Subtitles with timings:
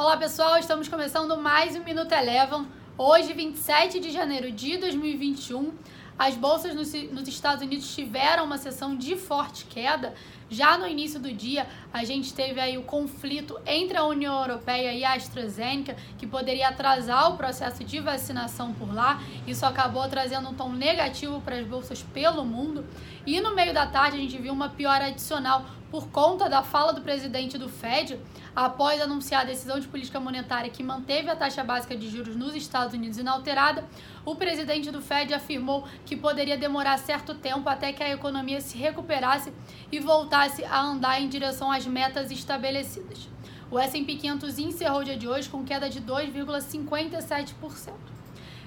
[0.00, 2.66] Olá pessoal, estamos começando mais um Minuto Eleven.
[2.96, 5.74] Hoje, 27 de janeiro de 2021,
[6.18, 10.14] as bolsas nos, nos, Estados Unidos tiveram uma sessão de forte queda.
[10.48, 14.94] Já no início do dia, a gente teve aí o conflito entre a União Europeia
[14.94, 19.20] e a AstraZeneca, que poderia atrasar o processo de vacinação por lá.
[19.46, 22.86] Isso acabou trazendo um tom negativo para as bolsas pelo mundo.
[23.26, 26.92] E no meio da tarde, a gente viu uma piora adicional por conta da fala
[26.92, 28.18] do presidente do Fed,
[28.54, 32.54] após anunciar a decisão de política monetária que manteve a taxa básica de juros nos
[32.54, 33.84] Estados Unidos inalterada,
[34.24, 38.78] o presidente do Fed afirmou que poderia demorar certo tempo até que a economia se
[38.78, 39.52] recuperasse
[39.90, 43.28] e voltasse a andar em direção às metas estabelecidas.
[43.70, 48.19] O S&P 500 encerrou o dia de hoje com queda de 2,57%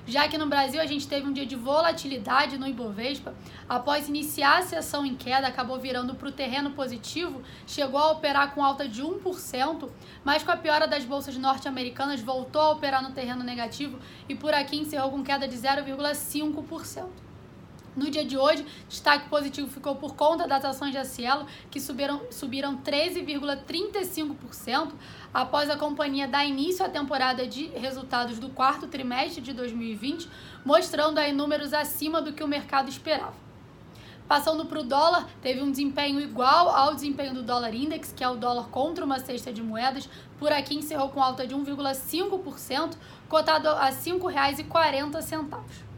[0.06, 3.34] já que no Brasil a gente teve um dia de volatilidade no Ibovespa,
[3.68, 8.54] após iniciar a sessão em queda, acabou virando para o terreno positivo, chegou a operar
[8.54, 9.90] com alta de 1%,
[10.24, 14.54] mas com a piora das bolsas norte-americanas voltou a operar no terreno negativo e por
[14.54, 17.33] aqui encerrou com queda de 0,5%.
[17.96, 22.22] No dia de hoje, destaque positivo ficou por conta das ações de Cielo, que subiram,
[22.32, 24.94] subiram 13,35%
[25.32, 30.28] após a companhia dar início à temporada de resultados do quarto trimestre de 2020,
[30.66, 33.36] mostrando aí números acima do que o mercado esperava.
[34.28, 38.30] Passando para o dólar, teve um desempenho igual ao desempenho do dólar index, que é
[38.30, 40.10] o dólar contra uma cesta de moedas.
[40.40, 42.96] Por aqui encerrou com alta de 1,5%,
[43.30, 45.93] cotado a R$ 5,40.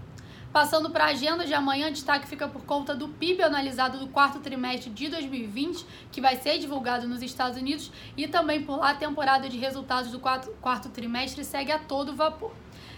[0.56, 4.39] Passando para a agenda de amanhã, destaque fica por conta do PIB analisado do quarto
[4.39, 8.95] trimestre de 2020, que vai ser divulgado nos Estados Unidos, e também por lá a
[8.95, 12.53] temporada de resultados do quarto, quarto trimestre segue a todo vapor.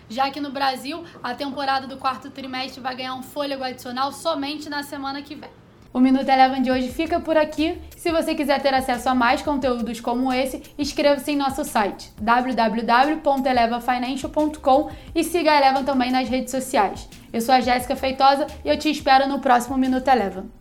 [0.07, 4.69] Já que no Brasil, a temporada do quarto trimestre vai ganhar um fôlego adicional somente
[4.69, 5.49] na semana que vem.
[5.97, 7.81] O Minuto Eleven de hoje fica por aqui.
[7.97, 14.91] Se você quiser ter acesso a mais conteúdos como esse, inscreva-se em nosso site www.elevafinancial.com
[15.15, 17.09] e siga a Eleven também nas redes sociais.
[17.33, 20.51] Eu sou a Jéssica Feitosa e eu te espero no próximo Minuto Eleven.